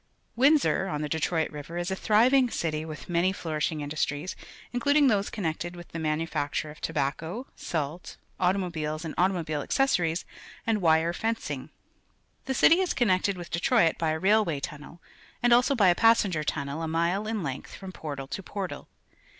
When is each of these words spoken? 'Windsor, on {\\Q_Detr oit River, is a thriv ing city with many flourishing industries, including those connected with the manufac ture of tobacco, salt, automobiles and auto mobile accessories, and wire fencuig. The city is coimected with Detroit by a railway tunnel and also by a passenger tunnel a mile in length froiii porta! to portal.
'Windsor, 0.35 0.87
on 0.87 1.01
{\\Q_Detr 1.03 1.31
oit 1.31 1.51
River, 1.51 1.77
is 1.77 1.91
a 1.91 1.95
thriv 1.95 2.33
ing 2.33 2.49
city 2.49 2.83
with 2.83 3.07
many 3.07 3.31
flourishing 3.31 3.81
industries, 3.81 4.35
including 4.73 5.09
those 5.09 5.29
connected 5.29 5.75
with 5.75 5.89
the 5.89 5.99
manufac 5.99 6.53
ture 6.53 6.71
of 6.71 6.81
tobacco, 6.81 7.45
salt, 7.55 8.17
automobiles 8.39 9.05
and 9.05 9.13
auto 9.15 9.35
mobile 9.35 9.61
accessories, 9.61 10.25
and 10.65 10.81
wire 10.81 11.13
fencuig. 11.13 11.69
The 12.45 12.55
city 12.55 12.79
is 12.79 12.95
coimected 12.95 13.35
with 13.37 13.51
Detroit 13.51 13.99
by 13.99 14.09
a 14.09 14.17
railway 14.17 14.59
tunnel 14.59 15.03
and 15.43 15.53
also 15.53 15.75
by 15.75 15.89
a 15.89 15.93
passenger 15.93 16.43
tunnel 16.43 16.81
a 16.81 16.87
mile 16.87 17.27
in 17.27 17.43
length 17.43 17.77
froiii 17.79 17.93
porta! 17.93 18.25
to 18.25 18.41
portal. 18.41 18.87